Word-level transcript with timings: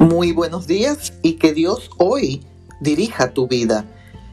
Muy 0.00 0.32
buenos 0.32 0.66
días 0.66 1.12
y 1.20 1.34
que 1.34 1.52
Dios 1.52 1.90
hoy 1.98 2.42
dirija 2.80 3.34
tu 3.34 3.48
vida. 3.48 3.84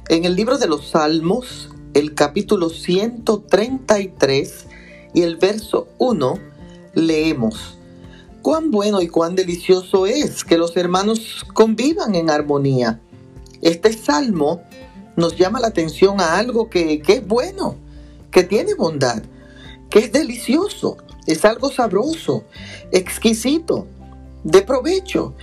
En 0.07 0.23
el 0.23 0.33
libro 0.33 0.57
de 0.57 0.65
los 0.65 0.91
Salmos, 0.91 1.69
el 1.93 2.15
capítulo 2.15 2.69
133 2.69 4.65
y 5.13 5.23
el 5.23 5.35
verso 5.35 5.89
1, 5.97 6.39
leemos, 6.93 7.77
Cuán 8.41 8.71
bueno 8.71 9.01
y 9.01 9.09
cuán 9.09 9.35
delicioso 9.35 10.05
es 10.05 10.45
que 10.45 10.57
los 10.57 10.77
hermanos 10.77 11.45
convivan 11.53 12.15
en 12.15 12.29
armonía. 12.29 13.01
Este 13.61 13.91
salmo 13.91 14.61
nos 15.17 15.35
llama 15.35 15.59
la 15.59 15.67
atención 15.67 16.21
a 16.21 16.37
algo 16.37 16.69
que, 16.69 17.01
que 17.01 17.15
es 17.15 17.27
bueno, 17.27 17.75
que 18.31 18.43
tiene 18.45 18.73
bondad, 18.73 19.21
que 19.89 19.99
es 19.99 20.13
delicioso, 20.13 20.95
es 21.25 21.43
algo 21.43 21.69
sabroso, 21.69 22.45
exquisito 22.93 23.85
de 24.47 24.61
provecho. 24.61 25.35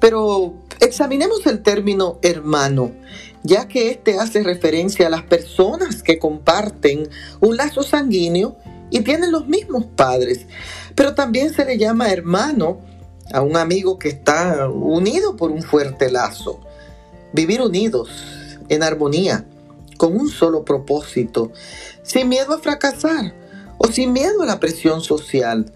Pero 0.00 0.54
examinemos 0.80 1.46
el 1.46 1.62
término 1.62 2.18
hermano, 2.22 2.92
ya 3.42 3.68
que 3.68 3.90
este 3.90 4.18
hace 4.18 4.42
referencia 4.42 5.06
a 5.06 5.10
las 5.10 5.22
personas 5.22 6.02
que 6.02 6.18
comparten 6.18 7.08
un 7.40 7.56
lazo 7.56 7.82
sanguíneo 7.82 8.56
y 8.90 9.00
tienen 9.00 9.32
los 9.32 9.46
mismos 9.46 9.84
padres. 9.84 10.46
Pero 10.94 11.14
también 11.14 11.52
se 11.52 11.64
le 11.64 11.78
llama 11.78 12.10
hermano 12.10 12.80
a 13.32 13.42
un 13.42 13.56
amigo 13.56 13.98
que 13.98 14.08
está 14.08 14.68
unido 14.68 15.36
por 15.36 15.50
un 15.50 15.62
fuerte 15.62 16.10
lazo. 16.10 16.60
Vivir 17.32 17.60
unidos, 17.60 18.08
en 18.70 18.82
armonía, 18.82 19.44
con 19.98 20.16
un 20.16 20.30
solo 20.30 20.64
propósito, 20.64 21.52
sin 22.02 22.28
miedo 22.28 22.54
a 22.54 22.60
fracasar 22.60 23.34
o 23.76 23.88
sin 23.88 24.12
miedo 24.12 24.42
a 24.42 24.46
la 24.46 24.60
presión 24.60 25.02
social. 25.02 25.70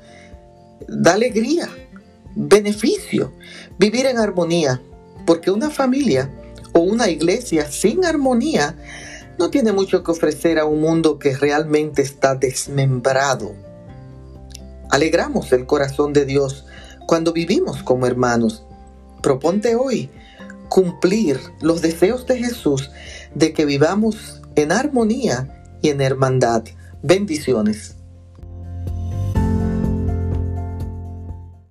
Da 0.88 1.12
alegría 1.14 1.68
beneficio 2.34 3.32
vivir 3.78 4.06
en 4.06 4.18
armonía, 4.18 4.80
porque 5.26 5.50
una 5.50 5.70
familia 5.70 6.30
o 6.72 6.80
una 6.80 7.08
iglesia 7.08 7.70
sin 7.70 8.04
armonía 8.04 8.76
no 9.38 9.50
tiene 9.50 9.72
mucho 9.72 10.02
que 10.02 10.10
ofrecer 10.10 10.58
a 10.58 10.64
un 10.64 10.80
mundo 10.80 11.18
que 11.18 11.36
realmente 11.36 12.02
está 12.02 12.34
desmembrado. 12.34 13.52
Alegramos 14.90 15.52
el 15.52 15.66
corazón 15.66 16.12
de 16.12 16.26
Dios 16.26 16.66
cuando 17.06 17.32
vivimos 17.32 17.82
como 17.82 18.06
hermanos. 18.06 18.62
Proponte 19.22 19.74
hoy 19.74 20.10
cumplir 20.68 21.38
los 21.60 21.82
deseos 21.82 22.26
de 22.26 22.38
Jesús 22.38 22.90
de 23.34 23.52
que 23.52 23.64
vivamos 23.64 24.42
en 24.54 24.72
armonía 24.72 25.64
y 25.80 25.88
en 25.88 26.00
hermandad. 26.00 26.64
Bendiciones. 27.02 27.96